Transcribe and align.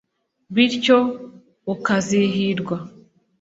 bityo 0.53 0.97
ukazahirwa 1.73 2.77